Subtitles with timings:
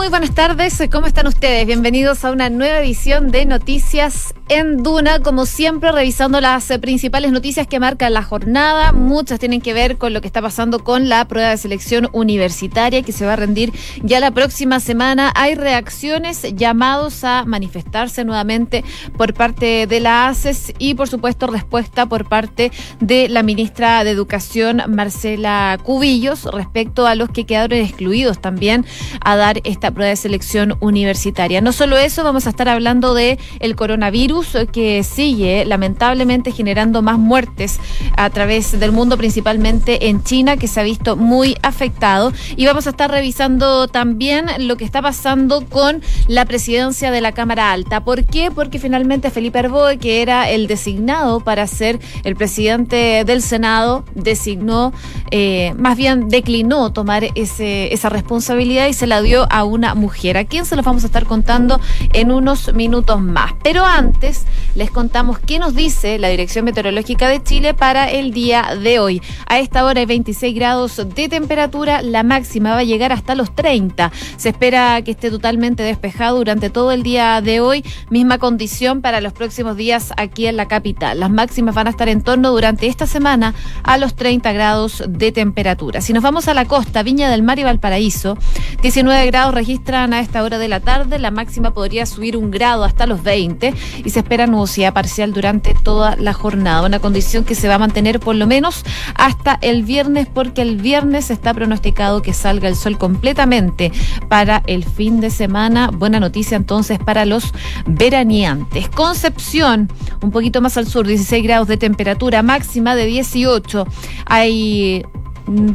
[0.00, 1.66] Muy buenas tardes, ¿cómo están ustedes?
[1.66, 7.30] Bienvenidos a una nueva edición de Noticias en Duna, como siempre revisando las eh, principales
[7.30, 8.90] noticias que marcan la jornada.
[8.90, 13.02] Muchas tienen que ver con lo que está pasando con la prueba de selección universitaria
[13.02, 13.72] que se va a rendir
[14.02, 15.32] ya la próxima semana.
[15.36, 18.82] Hay reacciones, llamados a manifestarse nuevamente
[19.16, 24.10] por parte de la ACES y por supuesto respuesta por parte de la ministra de
[24.10, 28.84] Educación, Marcela Cubillos, respecto a los que quedaron excluidos también
[29.24, 31.60] a dar esta prueba de selección universitaria.
[31.60, 34.39] No solo eso, vamos a estar hablando de el coronavirus
[34.72, 37.78] que sigue lamentablemente generando más muertes
[38.16, 42.32] a través del mundo, principalmente en China, que se ha visto muy afectado.
[42.56, 47.32] Y vamos a estar revisando también lo que está pasando con la presidencia de la
[47.32, 48.04] Cámara Alta.
[48.04, 48.50] ¿Por qué?
[48.50, 54.92] Porque finalmente Felipe Arboe, que era el designado para ser el presidente del Senado, designó,
[55.30, 60.36] eh, más bien declinó tomar ese, esa responsabilidad y se la dio a una mujer,
[60.36, 61.80] a quién se los vamos a estar contando
[62.12, 63.54] en unos minutos más.
[63.62, 64.29] Pero antes
[64.74, 69.22] les contamos qué nos dice la Dirección Meteorológica de Chile para el día de hoy.
[69.46, 73.54] A esta hora hay 26 grados de temperatura, la máxima va a llegar hasta los
[73.54, 74.12] 30.
[74.36, 79.20] Se espera que esté totalmente despejado durante todo el día de hoy, misma condición para
[79.20, 81.20] los próximos días aquí en la capital.
[81.20, 85.32] Las máximas van a estar en torno durante esta semana a los 30 grados de
[85.32, 86.00] temperatura.
[86.00, 88.38] Si nos vamos a la costa, Viña del Mar y Valparaíso,
[88.82, 91.18] 19 grados registran a esta hora de la tarde.
[91.18, 95.74] La máxima podría subir un grado hasta los 20 y se espera nubosidad parcial durante
[95.74, 96.86] toda la jornada.
[96.86, 100.76] Una condición que se va a mantener por lo menos hasta el viernes porque el
[100.76, 103.92] viernes está pronosticado que salga el sol completamente
[104.28, 105.90] para el fin de semana.
[105.92, 107.52] Buena noticia entonces para los
[107.86, 108.88] veraneantes.
[108.88, 109.90] Concepción,
[110.22, 113.86] un poquito más al sur, 16 grados de temperatura, máxima de 18.
[114.26, 115.04] Hay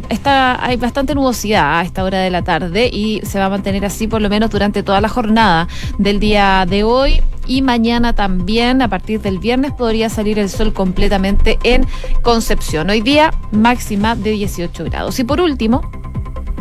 [0.09, 3.85] está, hay bastante nubosidad a esta hora de la tarde y se va a mantener
[3.85, 5.67] así por lo menos durante toda la jornada
[5.97, 10.73] del día de hoy y mañana también a partir del viernes podría salir el sol
[10.73, 11.85] completamente en
[12.21, 12.89] Concepción.
[12.89, 15.19] Hoy día máxima de 18 grados.
[15.19, 15.89] Y por último,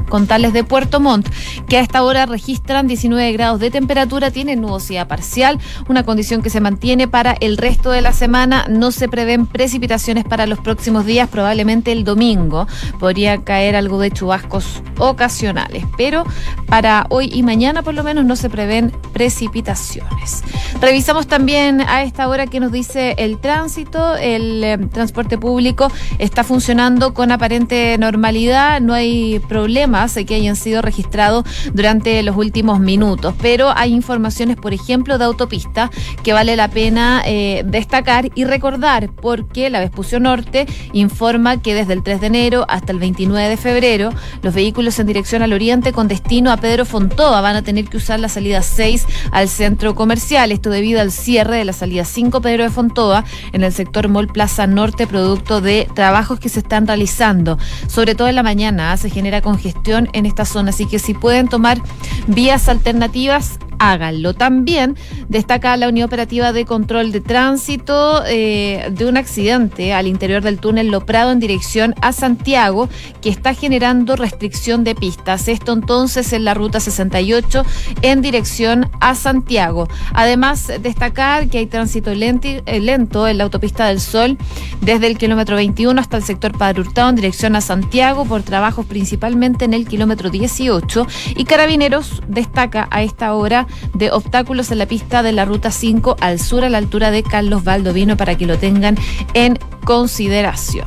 [0.08, 1.28] Contales de Puerto Montt,
[1.68, 6.50] que a esta hora registran 19 grados de temperatura, tienen nubosidad parcial, una condición que
[6.50, 8.66] se mantiene para el resto de la semana.
[8.68, 12.66] No se prevén precipitaciones para los próximos días, probablemente el domingo
[12.98, 16.24] podría caer algo de chubascos ocasionales, pero
[16.66, 20.42] para hoy y mañana por lo menos no se prevén precipitaciones.
[20.80, 26.44] Revisamos también a esta hora que nos dice el tránsito, el eh, transporte público está
[26.44, 33.32] funcionando con aparente normalidad, no hay problema que hayan sido registrados durante los últimos minutos,
[33.40, 35.88] pero hay informaciones, por ejemplo, de autopista
[36.24, 41.92] que vale la pena eh, destacar y recordar porque la Vespucio Norte informa que desde
[41.92, 44.10] el 3 de enero hasta el 29 de febrero
[44.42, 47.96] los vehículos en dirección al oriente con destino a Pedro Fontoa van a tener que
[47.96, 52.40] usar la salida 6 al centro comercial, esto debido al cierre de la salida 5
[52.40, 56.88] Pedro de Fontoa en el sector Mall Plaza Norte producto de trabajos que se están
[56.88, 60.70] realizando, sobre todo en la mañana se genera congestión en esta zona.
[60.70, 61.80] Así que si pueden tomar
[62.26, 63.58] vías alternativas,
[63.90, 64.34] háganlo.
[64.34, 64.96] También
[65.28, 70.58] destaca la Unión Operativa de Control de Tránsito eh, de un accidente al interior del
[70.58, 72.88] túnel Loprado en dirección a Santiago
[73.20, 75.48] que está generando restricción de pistas.
[75.48, 77.64] Esto entonces en la ruta 68
[78.02, 79.88] en dirección a Santiago.
[80.12, 84.38] Además, destacar que hay tránsito eh, lento, en la autopista del Sol
[84.80, 88.86] desde el kilómetro 21 hasta el sector Padre Hurtado en dirección a Santiago por trabajos
[88.86, 91.06] principalmente en el kilómetro 18
[91.36, 96.16] y Carabineros destaca a esta hora de obstáculos en la pista de la ruta 5
[96.20, 98.96] al sur a la altura de Carlos Valdovino para que lo tengan
[99.34, 100.86] en consideración.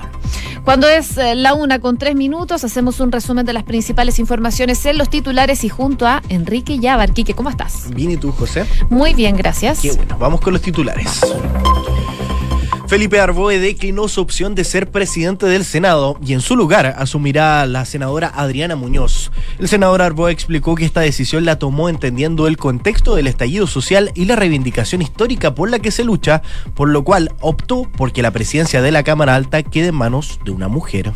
[0.68, 4.86] Cuando es eh, la una con tres minutos, hacemos un resumen de las principales informaciones
[4.86, 7.12] en los titulares y junto a Enrique Yabar.
[7.36, 7.90] ¿cómo estás?
[7.96, 8.66] Bien, ¿y tú, José?
[8.90, 9.80] Muy bien, gracias.
[9.80, 11.22] Qué bueno, vamos con los titulares.
[12.88, 17.66] Felipe Arboe declinó su opción de ser presidente del Senado y en su lugar asumirá
[17.66, 19.30] la senadora Adriana Muñoz.
[19.60, 24.12] El senador Arboe explicó que esta decisión la tomó entendiendo el contexto del estallido social
[24.16, 26.42] y la reivindicación histórica por la que se lucha,
[26.76, 30.52] por lo cual optó porque la presidencia de la Cámara Alta quede en manos de
[30.52, 31.12] una mujer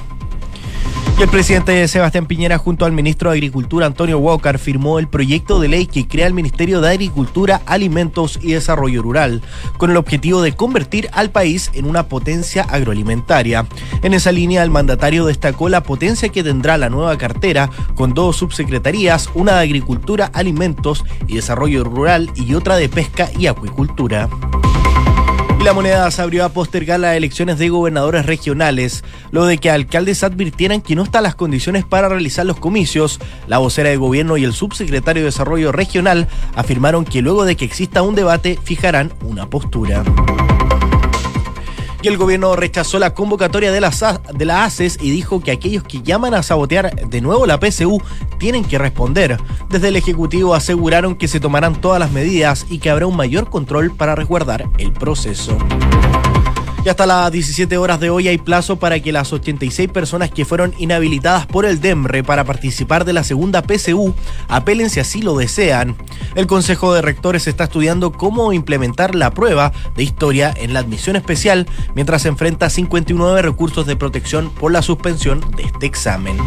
[1.21, 5.67] el presidente Sebastián Piñera junto al ministro de Agricultura Antonio Walker firmó el proyecto de
[5.67, 9.43] ley que crea el Ministerio de Agricultura, Alimentos y Desarrollo Rural,
[9.77, 13.67] con el objetivo de convertir al país en una potencia agroalimentaria.
[14.01, 18.37] En esa línea, el mandatario destacó la potencia que tendrá la nueva cartera, con dos
[18.37, 24.27] subsecretarías, una de Agricultura, Alimentos y Desarrollo Rural y otra de Pesca y Acuicultura.
[25.61, 29.69] Y la moneda se abrió a postergar las elecciones de gobernadores regionales, luego de que
[29.69, 33.19] alcaldes advirtieran que no están las condiciones para realizar los comicios.
[33.45, 37.65] La vocera de gobierno y el subsecretario de Desarrollo Regional afirmaron que luego de que
[37.65, 40.03] exista un debate fijarán una postura
[42.09, 43.91] el gobierno rechazó la convocatoria de la,
[44.33, 48.01] de la ACES y dijo que aquellos que llaman a sabotear de nuevo la PSU
[48.39, 49.37] tienen que responder.
[49.69, 53.49] Desde el Ejecutivo aseguraron que se tomarán todas las medidas y que habrá un mayor
[53.49, 55.57] control para resguardar el proceso.
[56.83, 60.45] Y hasta las 17 horas de hoy hay plazo para que las 86 personas que
[60.45, 64.15] fueron inhabilitadas por el DEMRE para participar de la segunda PCU
[64.47, 65.95] apelen si así lo desean.
[66.33, 71.15] El Consejo de Rectores está estudiando cómo implementar la prueba de historia en la admisión
[71.15, 76.37] especial mientras enfrenta a 59 recursos de protección por la suspensión de este examen.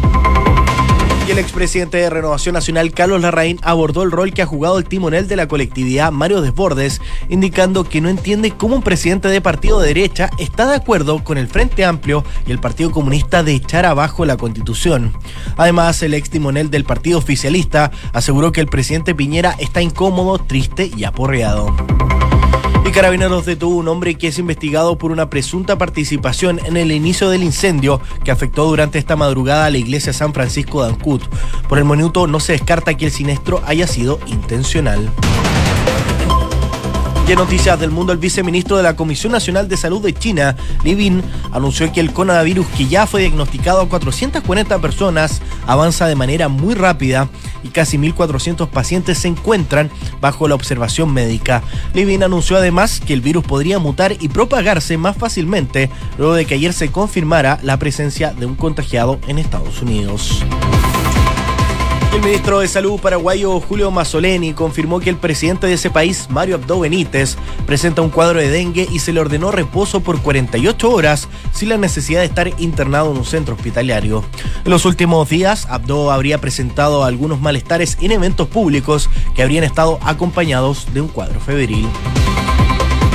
[1.27, 4.85] Y el expresidente de Renovación Nacional, Carlos Larraín, abordó el rol que ha jugado el
[4.85, 9.79] timonel de la colectividad, Mario Desbordes, indicando que no entiende cómo un presidente de partido
[9.79, 13.87] de derecha está de acuerdo con el Frente Amplio y el Partido Comunista de echar
[13.87, 15.13] abajo la Constitución.
[15.57, 20.91] Además, el ex timonel del partido oficialista aseguró que el presidente Piñera está incómodo, triste
[20.95, 21.75] y aporreado.
[22.85, 27.31] Y Carabineros detuvo un hombre que es investigado por una presunta participación en el inicio
[27.31, 31.23] del incendio que afectó durante esta madrugada a la iglesia San Francisco de Ancut.
[31.67, 35.11] Por el minuto no se descarta que el siniestro haya sido intencional.
[37.27, 40.55] Y en noticias del mundo, el viceministro de la Comisión Nacional de Salud de China,
[40.83, 46.15] Li Bin, anunció que el coronavirus, que ya fue diagnosticado a 440 personas, avanza de
[46.15, 47.27] manera muy rápida
[47.63, 49.89] y casi 1.400 pacientes se encuentran
[50.21, 51.63] bajo la observación médica.
[51.95, 55.89] Li Bin anunció además que el virus podría mutar y propagarse más fácilmente
[56.19, 60.45] luego de que ayer se confirmara la presencia de un contagiado en Estados Unidos.
[62.15, 66.55] El ministro de Salud paraguayo Julio Mazzoleni confirmó que el presidente de ese país, Mario
[66.55, 67.35] Abdo Benítez,
[67.65, 71.77] presenta un cuadro de dengue y se le ordenó reposo por 48 horas sin la
[71.77, 74.23] necesidad de estar internado en un centro hospitalario.
[74.63, 79.99] En los últimos días, Abdo habría presentado algunos malestares en eventos públicos que habrían estado
[80.01, 81.85] acompañados de un cuadro febril.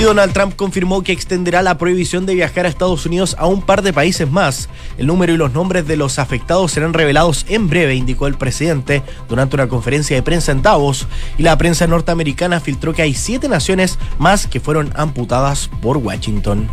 [0.00, 3.60] Y Donald Trump confirmó que extenderá la prohibición de viajar a Estados Unidos a un
[3.60, 4.70] par de países más.
[4.96, 9.02] El número y los nombres de los afectados serán revelados en breve, indicó el presidente
[9.28, 11.06] durante una conferencia de prensa en Davos.
[11.36, 16.70] Y la prensa norteamericana filtró que hay siete naciones más que fueron amputadas por Washington.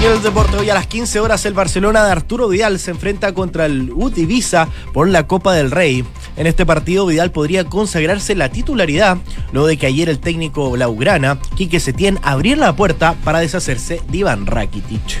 [0.00, 2.92] Y en el deporte hoy a las 15 horas el Barcelona de Arturo Vidal se
[2.92, 6.04] enfrenta contra el UT Ibiza por la Copa del Rey.
[6.36, 9.18] En este partido Vidal podría consagrarse la titularidad
[9.50, 14.18] luego de que ayer el técnico Blaugrana, Quique Setién, abrir la puerta para deshacerse de
[14.18, 15.20] Iván Rakitic.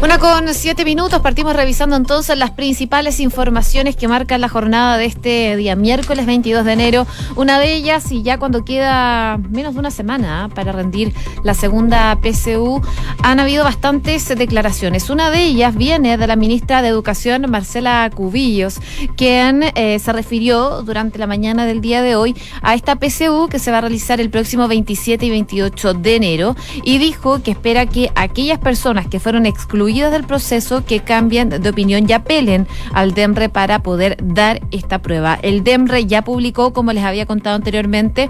[0.00, 5.06] Una con siete minutos, partimos revisando entonces las principales informaciones que marcan la jornada de
[5.06, 7.06] este día miércoles 22 de enero.
[7.34, 10.48] Una de ellas, y ya cuando queda menos de una semana ¿ah?
[10.54, 11.12] para rendir
[11.42, 12.80] la segunda PCU,
[13.24, 15.10] han habido bastantes declaraciones.
[15.10, 18.78] Una de ellas viene de la ministra de Educación, Marcela Cubillos,
[19.16, 23.58] quien eh, se refirió durante la mañana del día de hoy a esta PCU que
[23.58, 27.86] se va a realizar el próximo 27 y 28 de enero y dijo que espera
[27.86, 33.14] que aquellas personas que fueron excluidas del proceso que cambien de opinión y apelen al
[33.14, 35.38] DEMRE para poder dar esta prueba.
[35.42, 38.28] El DEMRE ya publicó, como les había contado anteriormente,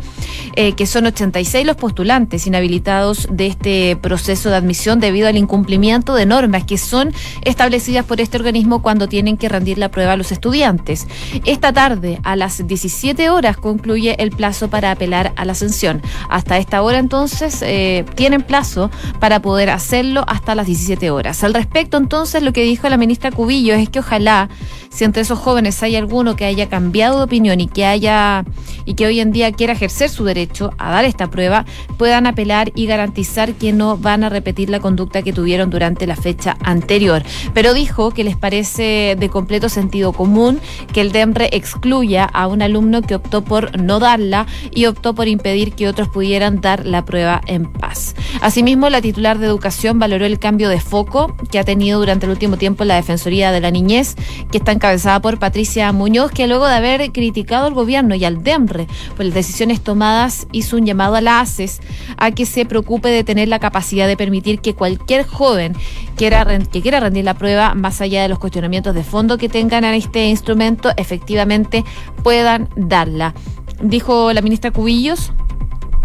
[0.54, 6.14] eh, que son 86 los postulantes inhabilitados de este proceso de admisión debido al incumplimiento
[6.14, 7.12] de normas que son
[7.44, 11.06] establecidas por este organismo cuando tienen que rendir la prueba a los estudiantes.
[11.44, 16.02] Esta tarde, a las 17 horas, concluye el plazo para apelar a la ascensión.
[16.30, 21.36] Hasta esta hora, entonces, eh, tienen plazo para poder hacerlo hasta las 17 horas.
[21.48, 24.50] Al respecto, entonces, lo que dijo la ministra Cubillo es que ojalá,
[24.90, 28.44] si entre esos jóvenes hay alguno que haya cambiado de opinión y que haya
[28.84, 31.64] y que hoy en día quiera ejercer su derecho a dar esta prueba,
[31.96, 36.16] puedan apelar y garantizar que no van a repetir la conducta que tuvieron durante la
[36.16, 37.22] fecha anterior.
[37.54, 40.60] Pero dijo que les parece de completo sentido común
[40.92, 45.28] que el DEMRE excluya a un alumno que optó por no darla y optó por
[45.28, 48.14] impedir que otros pudieran dar la prueba en paz.
[48.40, 52.32] Asimismo, la titular de Educación valoró el cambio de foco que ha tenido durante el
[52.32, 54.14] último tiempo la Defensoría de la Niñez,
[54.50, 58.42] que está encabezada por Patricia Muñoz, que luego de haber criticado al gobierno y al
[58.42, 61.80] DEMRE por las decisiones tomadas, hizo un llamado a la ACES
[62.16, 65.74] a que se preocupe de tener la capacidad de permitir que cualquier joven
[66.16, 69.84] quiera, que quiera rendir la prueba, más allá de los cuestionamientos de fondo que tengan
[69.84, 71.84] en este instrumento, efectivamente
[72.22, 73.34] puedan darla.
[73.82, 75.32] Dijo la ministra Cubillos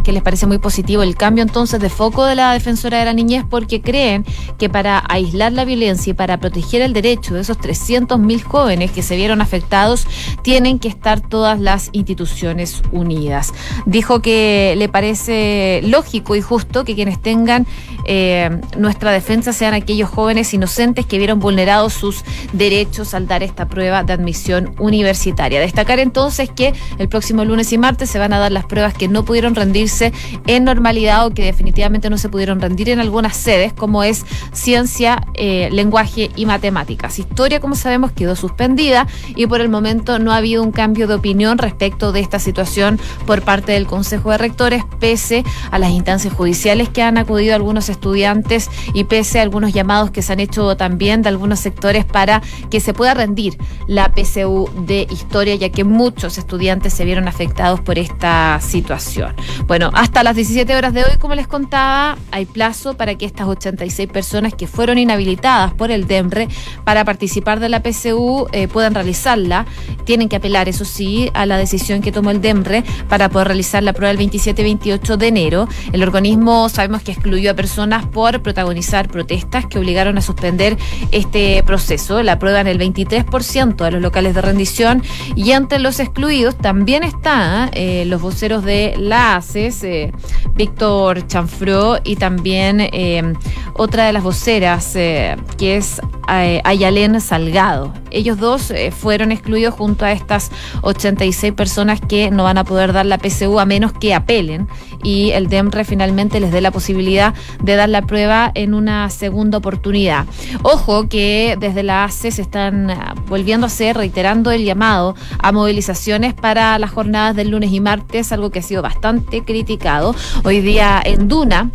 [0.03, 3.13] que les parece muy positivo el cambio entonces de foco de la defensora de la
[3.13, 4.25] niñez porque creen
[4.57, 9.01] que para aislar la violencia y para proteger el derecho de esos 300.000 jóvenes que
[9.01, 10.05] se vieron afectados,
[10.41, 13.53] tienen que estar todas las instituciones unidas.
[13.85, 17.65] Dijo que le parece lógico y justo que quienes tengan
[18.05, 23.67] eh, nuestra defensa sean aquellos jóvenes inocentes que vieron vulnerados sus derechos al dar esta
[23.67, 25.59] prueba de admisión universitaria.
[25.59, 29.07] Destacar entonces que el próximo lunes y martes se van a dar las pruebas que
[29.07, 33.73] no pudieron rendirse en normalidad o que definitivamente no se pudieron rendir en algunas sedes,
[33.73, 37.19] como es ciencia, eh, lenguaje y matemáticas.
[37.19, 41.15] Historia, como sabemos, quedó suspendida y por el momento no ha habido un cambio de
[41.15, 46.33] opinión respecto de esta situación por parte del Consejo de Rectores, pese a las instancias
[46.33, 50.75] judiciales que han acudido algunos estudiantes y pese a algunos llamados que se han hecho
[50.77, 53.57] también de algunos sectores para que se pueda rendir
[53.87, 59.35] la PCU de historia, ya que muchos estudiantes se vieron afectados por esta situación.
[59.67, 63.47] Bueno, hasta las 17 horas de hoy, como les contaba, hay plazo para que estas
[63.47, 66.47] 86 personas que fueron inhabilitadas por el DEMRE
[66.83, 69.65] para participar de la PCU eh, puedan realizarla.
[70.03, 73.83] Tienen que apelar, eso sí, a la decisión que tomó el DEMRE para poder realizar
[73.83, 75.67] la prueba el 27-28 de enero.
[75.91, 80.77] El organismo sabemos que excluyó a personas por protagonizar protestas que obligaron a suspender
[81.11, 82.23] este proceso.
[82.23, 85.03] La prueba en el 23% de los locales de rendición
[85.35, 90.11] y entre los excluidos también está eh, los voceros de la ACES, eh,
[90.55, 93.33] Víctor Chanfró y también eh,
[93.73, 97.93] otra de las voceras que es Ayalén Salgado.
[98.11, 103.05] Ellos dos fueron excluidos junto a estas 86 personas que no van a poder dar
[103.05, 104.67] la PCU a menos que apelen
[105.03, 109.57] y el DEMRE finalmente les dé la posibilidad de dar la prueba en una segunda
[109.57, 110.25] oportunidad.
[110.63, 115.51] Ojo que desde la ACE se están ah, volviendo a hacer, reiterando el llamado a
[115.51, 120.15] movilizaciones para las jornadas del lunes y martes, algo que ha sido bastante criticado.
[120.43, 121.69] Hoy día en Duna,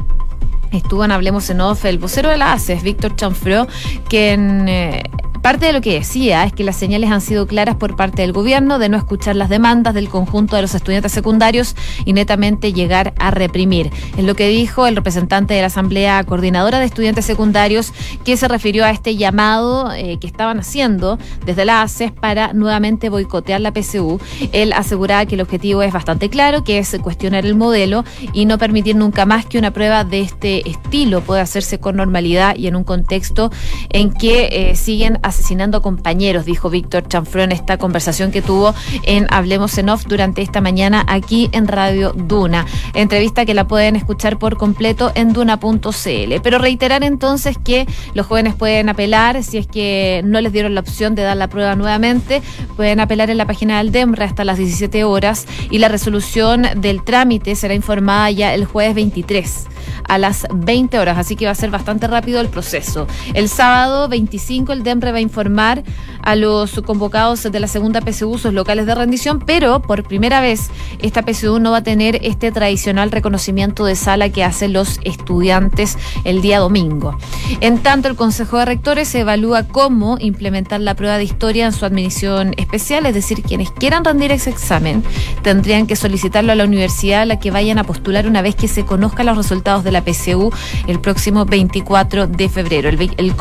[0.73, 3.69] estuvo en Hablemos en Off el vocero de la ACES, Víctor Chanfreux,
[4.09, 5.03] quien eh,
[5.49, 8.35] Parte de lo que decía es que las señales han sido claras por parte del
[8.35, 11.75] gobierno de no escuchar las demandas del conjunto de los estudiantes secundarios
[12.05, 13.90] y netamente llegar a reprimir.
[14.19, 17.95] Es lo que dijo el representante de la Asamblea Coordinadora de Estudiantes Secundarios,
[18.26, 23.09] que se refirió a este llamado eh, que estaban haciendo desde la ACES para nuevamente
[23.09, 24.21] boicotear la PSU.
[24.52, 28.59] Él aseguraba que el objetivo es bastante claro, que es cuestionar el modelo y no
[28.59, 32.76] permitir nunca más que una prueba de este estilo pueda hacerse con normalidad y en
[32.76, 33.50] un contexto
[33.88, 39.28] en que eh, siguen asesinando compañeros, dijo Víctor Chanfrón en esta conversación que tuvo en
[39.30, 42.66] Hablemos en Off durante esta mañana aquí en Radio Duna.
[42.95, 46.40] Entrevista que la pueden escuchar por completo en duna.cl.
[46.42, 50.80] Pero reiterar entonces que los jóvenes pueden apelar si es que no les dieron la
[50.80, 52.42] opción de dar la prueba nuevamente,
[52.76, 57.04] pueden apelar en la página del DEMRA hasta las 17 horas y la resolución del
[57.04, 59.68] trámite será informada ya el jueves 23
[60.07, 63.07] a las 20 horas, así que va a ser bastante rápido el proceso.
[63.35, 65.83] El sábado 25 el DEMRE va a informar
[66.23, 70.71] a los convocados de la segunda PSU sus locales de rendición, pero por primera vez
[70.99, 75.97] esta PSU no va a tener este tradicional reconocimiento de sala que hacen los estudiantes
[76.25, 77.16] el día domingo.
[77.61, 81.85] En tanto, el Consejo de Rectores evalúa cómo implementar la prueba de historia en su
[81.85, 85.02] admisión especial, es decir, quienes quieran rendir ese examen
[85.42, 88.68] tendrían que solicitarlo a la universidad a la que vayan a postular una vez que
[88.68, 90.50] se conozcan los resultados de la PSU
[90.87, 92.88] el próximo 24 de febrero.
[92.88, 93.35] El, el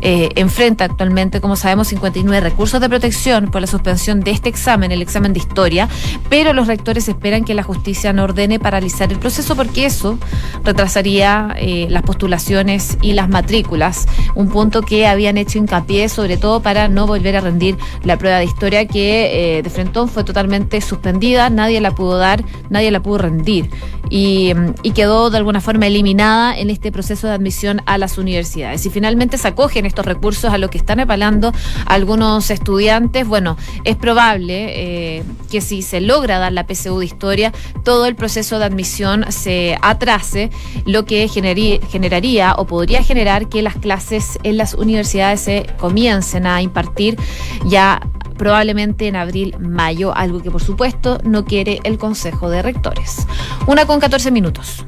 [0.00, 4.92] eh, enfrenta actualmente, como sabemos, 59 recursos de protección por la suspensión de este examen,
[4.92, 5.88] el examen de historia,
[6.28, 10.18] pero los rectores esperan que la justicia no ordene paralizar el proceso porque eso
[10.64, 16.60] retrasaría eh, las postulaciones y las matrículas, un punto que habían hecho hincapié sobre todo
[16.60, 20.80] para no volver a rendir la prueba de historia que eh, de Frentón fue totalmente
[20.80, 23.70] suspendida, nadie la pudo dar, nadie la pudo rendir
[24.10, 24.54] y,
[24.94, 28.86] quedó de alguna forma eliminada en este proceso de admisión a las universidades.
[28.86, 31.52] Y finalmente se acogen estos recursos a lo que están apelando
[31.84, 33.26] algunos estudiantes.
[33.28, 37.52] Bueno, es probable eh, que si se logra dar la PSU de historia,
[37.84, 40.50] todo el proceso de admisión se atrase,
[40.86, 46.62] lo que generaría o podría generar que las clases en las universidades se comiencen a
[46.62, 47.18] impartir
[47.66, 48.00] ya
[48.36, 53.26] probablemente en abril, mayo, algo que por supuesto no quiere el Consejo de Rectores.
[53.66, 54.84] Una con 14 minutos.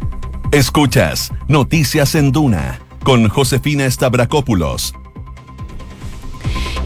[0.52, 4.94] Escuchas Noticias en Duna con Josefina Stavrakopoulos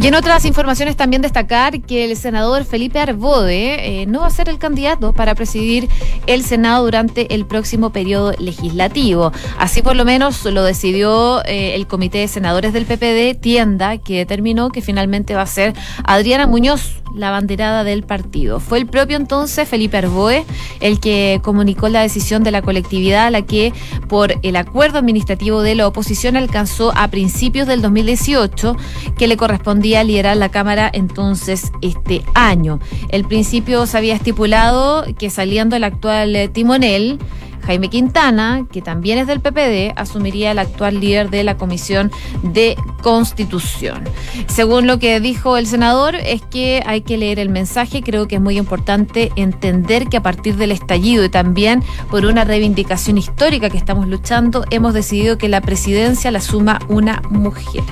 [0.02, 4.30] y en otras informaciones también destacar que el senador Felipe Arbode eh, no va a
[4.30, 5.88] ser el candidato para presidir
[6.26, 9.30] el Senado durante el próximo periodo legislativo.
[9.58, 14.18] Así por lo menos lo decidió eh, el Comité de Senadores del PPD, Tienda, que
[14.18, 18.60] determinó que finalmente va a ser Adriana Muñoz la banderada del partido.
[18.60, 20.44] Fue el propio entonces Felipe Arboe
[20.80, 23.72] el que comunicó la decisión de la colectividad la que
[24.08, 28.76] por el acuerdo administrativo de la oposición alcanzó a principios del 2018
[29.16, 32.80] que le correspondía liderar la Cámara entonces este año.
[33.08, 37.18] El principio se había estipulado que saliendo el actual timonel,
[37.66, 42.10] Jaime Quintana, que también es del PPD, asumiría el actual líder de la Comisión
[42.42, 44.04] de Constitución.
[44.46, 48.02] Según lo que dijo el senador, es que hay que leer el mensaje.
[48.02, 52.44] Creo que es muy importante entender que a partir del estallido y también por una
[52.44, 57.84] reivindicación histórica que estamos luchando, hemos decidido que la presidencia la suma una mujer.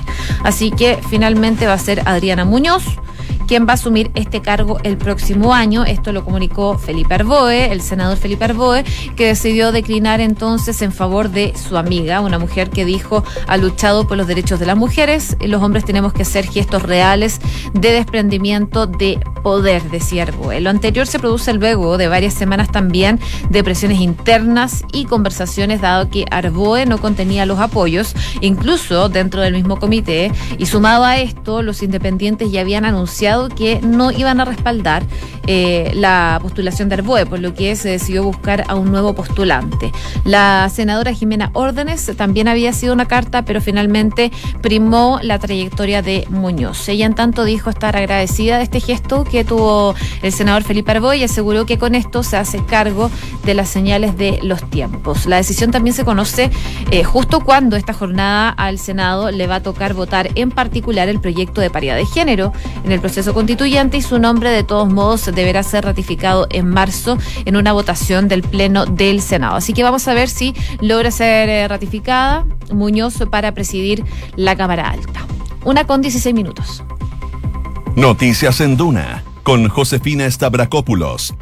[0.43, 2.83] Así que finalmente va a ser Adriana Muñoz
[3.51, 5.83] quien va a asumir este cargo el próximo año.
[5.83, 8.85] Esto lo comunicó Felipe Arboe, el senador Felipe Arboe,
[9.17, 14.07] que decidió declinar entonces en favor de su amiga, una mujer que dijo ha luchado
[14.07, 15.35] por los derechos de las mujeres.
[15.41, 17.41] Los hombres tenemos que hacer gestos reales
[17.73, 20.61] de desprendimiento de poder, decía Arboe.
[20.61, 26.09] Lo anterior se produce luego de varias semanas también de presiones internas y conversaciones, dado
[26.09, 31.63] que Arboe no contenía los apoyos, incluso dentro del mismo comité, y sumado a esto,
[31.63, 35.03] los independientes ya habían anunciado que no iban a respaldar
[35.47, 39.91] eh, la postulación de Arboe, por lo que se decidió buscar a un nuevo postulante.
[40.23, 44.31] La senadora Jimena Órdenes también había sido una carta, pero finalmente
[44.61, 46.87] primó la trayectoria de Muñoz.
[46.89, 51.17] Ella en tanto dijo estar agradecida de este gesto que tuvo el senador Felipe Arboe
[51.17, 53.09] y aseguró que con esto se hace cargo
[53.43, 55.25] de las señales de los tiempos.
[55.25, 56.51] La decisión también se conoce
[56.91, 61.19] eh, justo cuando esta jornada al Senado le va a tocar votar en particular el
[61.19, 65.25] proyecto de paridad de género en el proceso constituyente y su nombre de todos modos
[65.25, 69.55] deberá ser ratificado en marzo en una votación del Pleno del Senado.
[69.55, 74.03] Así que vamos a ver si logra ser eh, ratificada Muñoz para presidir
[74.35, 75.25] la Cámara Alta.
[75.63, 76.83] Una con 16 minutos.
[77.95, 81.33] Noticias en Duna con Josefina Stavrakopoulos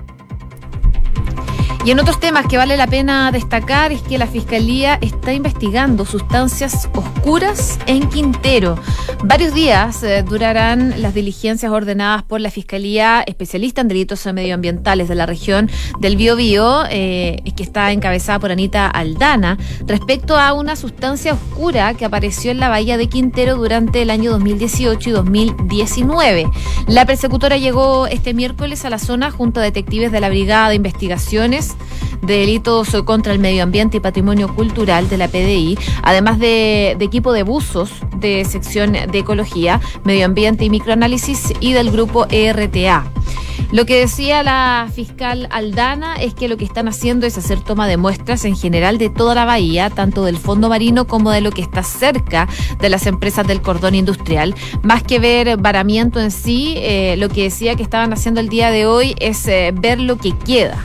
[1.85, 6.05] y en otros temas que vale la pena destacar es que la Fiscalía está investigando
[6.05, 8.77] sustancias oscuras en Quintero.
[9.23, 15.15] Varios días eh, durarán las diligencias ordenadas por la Fiscalía especialista en delitos medioambientales de
[15.15, 15.69] la región
[15.99, 22.05] del Biobío, eh, que está encabezada por Anita Aldana, respecto a una sustancia oscura que
[22.05, 26.49] apareció en la bahía de Quintero durante el año 2018 y 2019.
[26.87, 30.75] La persecutora llegó este miércoles a la zona junto a detectives de la Brigada de
[30.75, 31.68] Investigaciones
[32.21, 37.33] de delitos contra el medio ambiente y patrimonio cultural de la PDI, además de, equipo
[37.33, 43.05] de buzos de sección de ecología, medio ambiente y microanálisis y del grupo ERTA.
[43.71, 47.87] Lo que decía la fiscal Aldana es que lo que están haciendo es hacer toma
[47.87, 51.51] de muestras en general de toda la bahía, tanto del fondo marino como de lo
[51.51, 52.47] que está cerca
[52.79, 54.55] de las empresas del cordón industrial.
[54.81, 58.71] Más que ver varamiento en sí, eh, lo que decía que estaban haciendo el día
[58.71, 60.83] de hoy es eh, ver lo que queda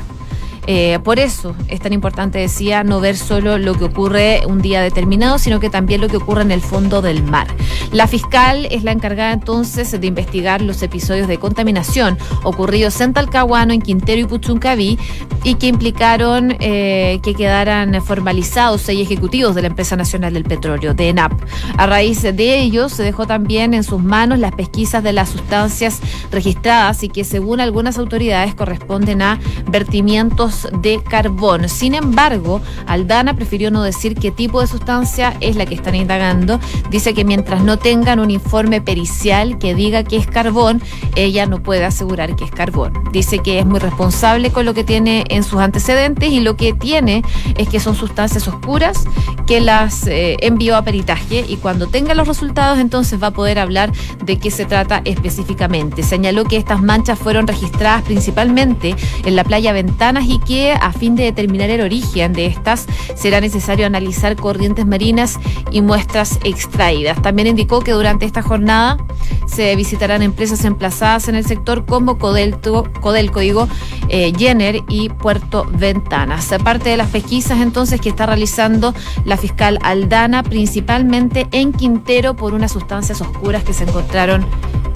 [0.66, 4.80] eh, por eso es tan importante, decía, no ver solo lo que ocurre un día
[4.80, 7.46] determinado, sino que también lo que ocurre en el fondo del mar.
[7.92, 13.72] La fiscal es la encargada entonces de investigar los episodios de contaminación ocurridos en Talcahuano,
[13.72, 14.98] en Quintero y Puchuncaví
[15.44, 20.94] y que implicaron eh, que quedaran formalizados seis ejecutivos de la Empresa Nacional del Petróleo,
[20.94, 21.32] de ENAP.
[21.76, 26.00] A raíz de ello, se dejó también en sus manos las pesquisas de las sustancias
[26.30, 29.38] registradas y que según algunas autoridades corresponden a
[29.70, 31.68] vertimientos de carbón.
[31.68, 36.58] Sin embargo, Aldana prefirió no decir qué tipo de sustancia es la que están indagando.
[36.90, 40.82] Dice que mientras no tengan un informe pericial que diga que es carbón,
[41.16, 42.92] ella no puede asegurar que es carbón.
[43.12, 46.72] Dice que es muy responsable con lo que tiene en sus antecedentes y lo que
[46.72, 47.22] tiene
[47.56, 49.04] es que son sustancias oscuras
[49.46, 53.58] que las eh, envió a peritaje y cuando tenga los resultados entonces va a poder
[53.58, 53.92] hablar
[54.24, 56.02] de qué se trata específicamente.
[56.02, 61.16] Señaló que estas manchas fueron registradas principalmente en la playa Ventanas y que a fin
[61.16, 65.38] de determinar el origen de estas será necesario analizar corrientes marinas
[65.70, 67.20] y muestras extraídas.
[67.22, 68.98] También indicó que durante esta jornada
[69.46, 73.68] se visitarán empresas emplazadas en el sector como Codelco, Codelco digo,
[74.08, 76.50] eh, Jenner y Puerto Ventanas.
[76.62, 82.54] Parte de las pesquisas entonces que está realizando la fiscal Aldana, principalmente en Quintero, por
[82.54, 84.46] unas sustancias oscuras que se encontraron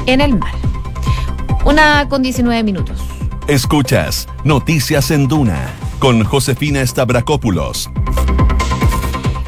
[0.06, 0.52] en el mar.
[1.64, 3.17] Una con 19 minutos.
[3.48, 7.90] Escuchas Noticias en Duna con Josefina Stavrakopoulos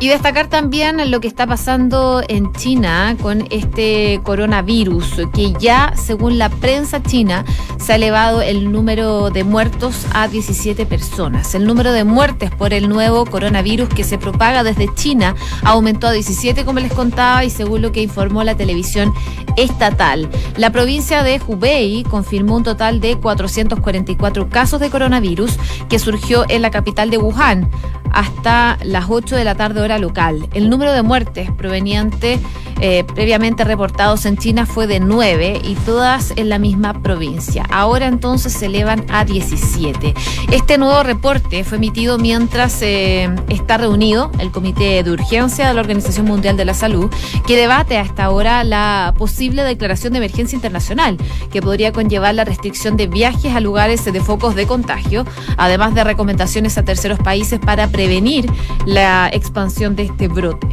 [0.00, 6.38] Y destacar también lo que está pasando en China con este coronavirus, que ya, según
[6.38, 7.44] la prensa china,
[7.78, 11.54] se ha elevado el número de muertos a 17 personas.
[11.54, 15.34] El número de muertes por el nuevo coronavirus que se propaga desde China
[15.64, 19.12] aumentó a 17, como les contaba, y según lo que informó la televisión
[19.58, 20.30] estatal.
[20.56, 25.58] La provincia de Hubei confirmó un total de 444 casos de coronavirus
[25.90, 27.68] que surgió en la capital de Wuhan
[28.12, 30.48] hasta las 8 de la tarde hora local.
[30.52, 32.40] El número de muertes provenientes
[32.82, 37.66] eh, previamente reportados en China fue de 9 y todas en la misma provincia.
[37.70, 40.14] Ahora entonces se elevan a 17.
[40.50, 45.80] Este nuevo reporte fue emitido mientras eh, está reunido el Comité de Urgencia de la
[45.80, 47.10] Organización Mundial de la Salud,
[47.46, 51.18] que debate hasta ahora la posible declaración de emergencia internacional,
[51.52, 55.26] que podría conllevar la restricción de viajes a lugares de focos de contagio,
[55.56, 58.50] además de recomendaciones a terceros países para prevenir
[58.86, 60.68] la expansión de este brote.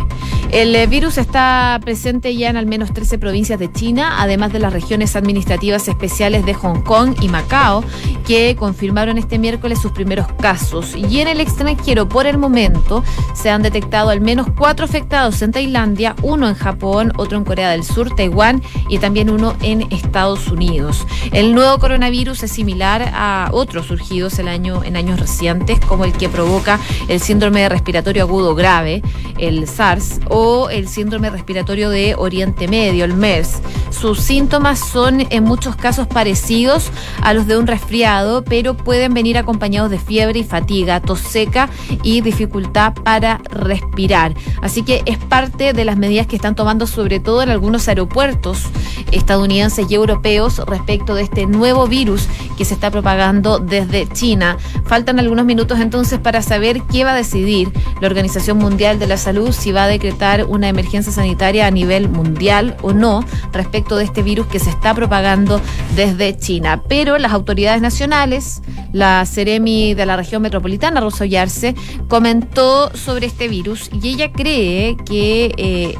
[0.52, 4.60] El eh, virus está presente ya en al menos 13 provincias de China, además de
[4.60, 7.84] las regiones administrativas especiales de Hong Kong y Macao,
[8.26, 10.94] que confirmaron este miércoles sus primeros casos.
[10.96, 15.52] Y en el extranjero, por el momento, se han detectado al menos cuatro afectados en
[15.52, 20.48] Tailandia, uno en Japón, otro en Corea del Sur, Taiwán y también uno en Estados
[20.48, 21.06] Unidos.
[21.32, 26.80] El nuevo coronavirus es similar a otros surgidos en años recientes, como el que provoca
[27.08, 28.97] el síndrome respiratorio agudo grave,
[29.38, 33.62] el SARS, o el síndrome respiratorio de Oriente Medio, el MERS.
[33.90, 39.38] Sus síntomas son en muchos casos parecidos a los de un resfriado, pero pueden venir
[39.38, 41.70] acompañados de fiebre y fatiga, tos seca
[42.04, 44.34] y dificultad para respirar.
[44.62, 48.64] Así que es parte de las medidas que están tomando sobre todo en algunos aeropuertos
[49.12, 54.58] estadounidenses y europeos respecto de este nuevo virus que se está propagando desde China.
[54.86, 59.18] Faltan algunos minutos entonces para saber qué va a decidir la Organización Mundial de la
[59.18, 64.06] Salud, si va a decretar una emergencia sanitaria a nivel mundial o no respecto de
[64.06, 65.60] este virus que se está propagando
[65.96, 66.82] desde China.
[66.88, 68.62] Pero las autoridades nacionales,
[68.94, 71.76] la Ceremi de la región metropolitana, Rosa Ollarse,
[72.08, 75.96] comentó sobre este virus y ella cree que eh,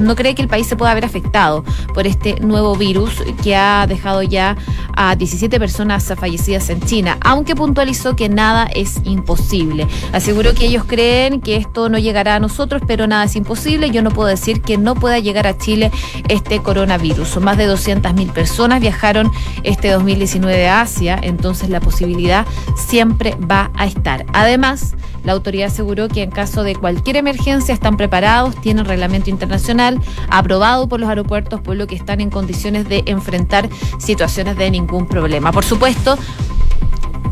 [0.00, 3.86] no cree que el país se pueda haber afectado por este nuevo virus que ha
[3.86, 4.56] dejado ya
[4.96, 9.86] a 17 personas fallecidas en China, aunque puntualizó que nada es imposible.
[10.12, 13.90] Aseguró que ellos creen que esto no llegará a nosotros, pero nada es imposible.
[13.90, 15.90] Yo no puedo decir que no pueda llegar a Chile
[16.28, 17.36] este coronavirus.
[17.40, 19.30] Más de 200.000 personas viajaron
[19.62, 24.24] este 2019 a Asia, entonces la posibilidad siempre va a estar.
[24.32, 29.83] Además, la autoridad aseguró que en caso de cualquier emergencia están preparados, tienen reglamento internacional
[30.28, 33.68] aprobado por los aeropuertos, por lo que están en condiciones de enfrentar
[33.98, 35.52] situaciones de ningún problema.
[35.52, 36.18] Por supuesto,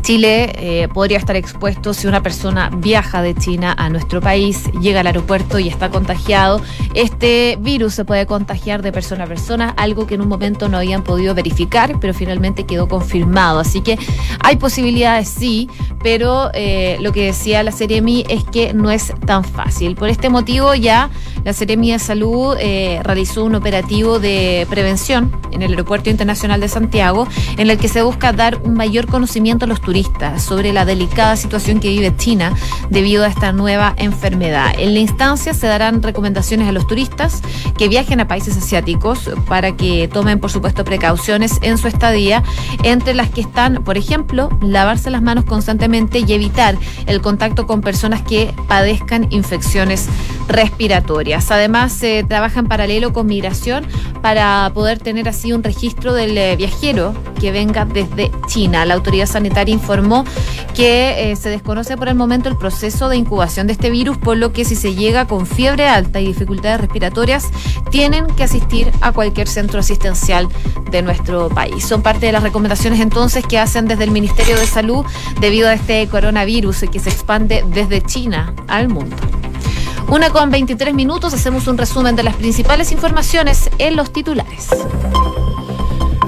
[0.01, 4.99] Chile eh, podría estar expuesto si una persona viaja de China a nuestro país, llega
[4.99, 6.61] al aeropuerto y está contagiado.
[6.93, 10.77] Este virus se puede contagiar de persona a persona, algo que en un momento no
[10.77, 13.59] habían podido verificar, pero finalmente quedó confirmado.
[13.59, 13.97] Así que
[14.41, 15.69] hay posibilidades, sí,
[16.01, 19.95] pero eh, lo que decía la Seremi es que no es tan fácil.
[19.95, 21.09] Por este motivo ya
[21.43, 26.67] la Seremi de Salud eh, realizó un operativo de prevención en el Aeropuerto Internacional de
[26.67, 27.27] Santiago,
[27.57, 31.35] en el que se busca dar un mayor conocimiento a los turistas sobre la delicada
[31.35, 32.53] situación que vive China
[32.89, 34.73] debido a esta nueva enfermedad.
[34.77, 37.41] En la instancia se darán recomendaciones a los turistas
[37.77, 42.43] que viajen a países asiáticos para que tomen, por supuesto, precauciones en su estadía,
[42.83, 47.81] entre las que están, por ejemplo, lavarse las manos constantemente y evitar el contacto con
[47.81, 50.07] personas que padezcan infecciones
[50.47, 51.51] respiratorias.
[51.51, 53.85] Además, se trabaja en paralelo con migración
[54.21, 58.85] para poder tener así un registro del eh, viajero que venga desde China.
[58.85, 60.25] La autoridad sanitaria informó
[60.73, 64.37] que eh, se desconoce por el momento el proceso de incubación de este virus, por
[64.37, 67.49] lo que si se llega con fiebre alta y dificultades respiratorias,
[67.91, 70.47] tienen que asistir a cualquier centro asistencial
[70.89, 71.85] de nuestro país.
[71.85, 75.05] Son parte de las recomendaciones entonces que hacen desde el Ministerio de Salud
[75.39, 79.15] debido a este coronavirus que se expande desde China al mundo.
[80.09, 84.69] Una con 23 minutos, hacemos un resumen de las principales informaciones en los titulares.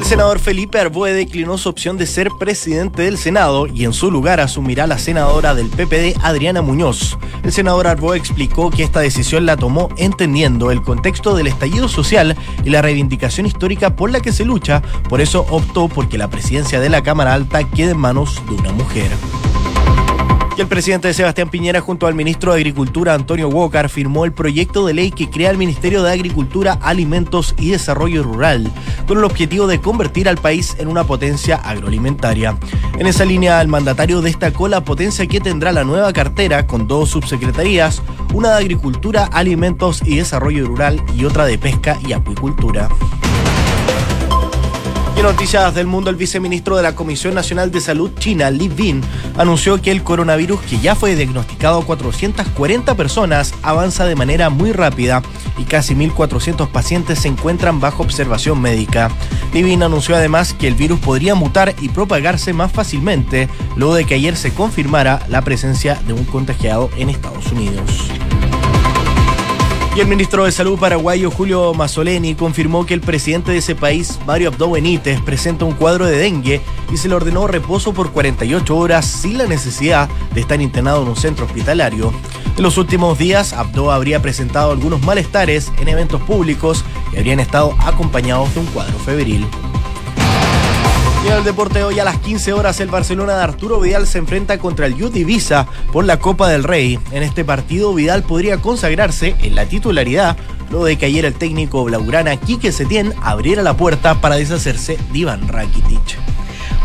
[0.06, 4.12] El senador Felipe Arboe declinó su opción de ser presidente del Senado y en su
[4.12, 7.18] lugar asumirá la senadora del PPD, Adriana Muñoz.
[7.44, 12.38] El senador Arboe explicó que esta decisión la tomó entendiendo el contexto del estallido social
[12.63, 16.80] y la reivindicación histórica por la que se lucha, por eso optó porque la presidencia
[16.80, 19.10] de la Cámara Alta quede en manos de una mujer.
[20.58, 24.86] Y el presidente Sebastián Piñera junto al ministro de Agricultura Antonio Walker firmó el proyecto
[24.86, 28.72] de ley que crea el Ministerio de Agricultura, Alimentos y Desarrollo Rural,
[29.06, 32.58] con el objetivo de convertir al país en una potencia agroalimentaria.
[32.98, 37.10] En esa línea, el mandatario destacó la potencia que tendrá la nueva cartera con dos
[37.10, 38.02] subsecretarías,
[38.34, 42.88] una de Agricultura, Alimentos y Desarrollo Rural y otra de Pesca y Acuicultura.
[45.15, 48.67] Y en noticias del mundo, el viceministro de la Comisión Nacional de Salud China, Li
[48.67, 49.01] Bin,
[49.38, 54.73] anunció que el coronavirus, que ya fue diagnosticado a 440 personas, avanza de manera muy
[54.73, 55.21] rápida
[55.58, 59.10] y casi 1.400 pacientes se encuentran bajo observación médica.
[59.54, 63.47] Li Bin anunció además que el virus podría mutar y propagarse más fácilmente,
[63.78, 68.12] luego de que ayer se confirmara la presencia de un contagiado en Estados Unidos.
[69.95, 74.19] Y el ministro de Salud paraguayo Julio Mazzoleni confirmó que el presidente de ese país,
[74.27, 76.60] Mario Abdo Benítez, presenta un cuadro de dengue
[76.91, 81.08] y se le ordenó reposo por 48 horas sin la necesidad de estar internado en
[81.08, 82.12] un centro hospitalario.
[82.58, 87.73] En los últimos días, Abdo habría presentado algunos malestares en eventos públicos que habrían estado
[87.79, 89.47] acompañados de un cuadro febril.
[91.25, 94.19] Y en el deporte hoy a las 15 horas el Barcelona de Arturo Vidal se
[94.19, 96.99] enfrenta contra el Youth Divisa por la Copa del Rey.
[97.09, 100.38] En este partido Vidal podría consagrarse en la titularidad
[100.69, 105.17] luego de que ayer el técnico blaugrana Quique Setién abriera la puerta para deshacerse de
[105.17, 106.19] Iván Rakitic.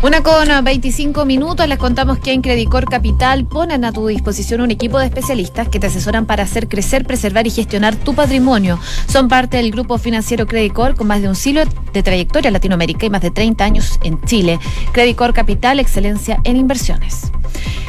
[0.03, 4.71] Una con 25 minutos, les contamos que en Credicor Capital ponen a tu disposición un
[4.71, 8.79] equipo de especialistas que te asesoran para hacer crecer, preservar y gestionar tu patrimonio.
[9.07, 11.61] Son parte del grupo financiero Credicor con más de un siglo
[11.93, 14.59] de trayectoria en Latinoamérica y más de 30 años en Chile.
[14.91, 17.31] Credicor Capital, excelencia en inversiones.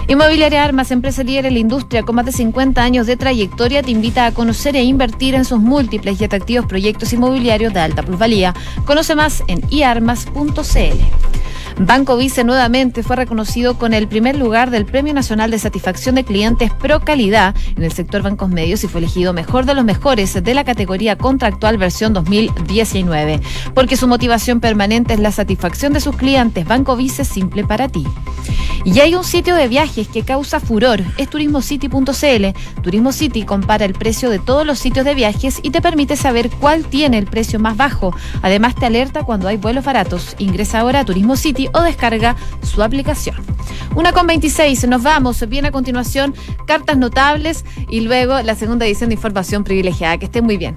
[0.06, 3.90] Inmobiliaria Armas, empresa líder en la industria con más de 50 años de trayectoria, te
[3.90, 8.52] invita a conocer e invertir en sus múltiples y atractivos proyectos inmobiliarios de alta plusvalía.
[8.84, 11.32] Conoce más en iarmas.cl.
[11.78, 16.24] Banco Vice nuevamente fue reconocido con el primer lugar del Premio Nacional de Satisfacción de
[16.24, 20.42] Clientes Pro Calidad en el sector bancos medios y fue elegido mejor de los mejores
[20.42, 23.40] de la categoría contractual versión 2019.
[23.74, 26.66] Porque su motivación permanente es la satisfacción de sus clientes.
[26.66, 28.06] Banco Vice simple para ti.
[28.84, 32.82] Y hay un sitio de viajes que causa furor, es turismocity.cl.
[32.82, 36.50] Turismo City compara el precio de todos los sitios de viajes y te permite saber
[36.50, 38.14] cuál tiene el precio más bajo.
[38.42, 40.34] Además te alerta cuando hay vuelos baratos.
[40.38, 43.36] Ingresa ahora a Turismo City o descarga su aplicación.
[43.94, 45.46] Una con 26, nos vamos.
[45.48, 46.34] Viene a continuación
[46.66, 50.18] cartas notables y luego la segunda edición de información privilegiada.
[50.18, 50.74] Que esté muy bien.